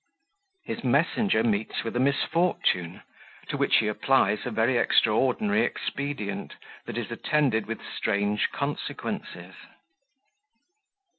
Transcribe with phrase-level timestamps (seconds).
[0.65, 3.03] His Messenger meets with a Misfortune,
[3.49, 6.55] to which he applies a very extraordinary Expedient
[6.87, 9.53] that is attended with strange Consequences.